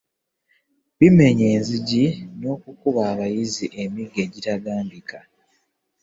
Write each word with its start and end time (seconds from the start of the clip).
Bimenye 0.99 1.45
enzigi 1.55 2.05
n'okukuba 2.39 3.01
abayizi 3.11 3.65
emiggo 3.81 4.17
egitagambika 4.25 5.17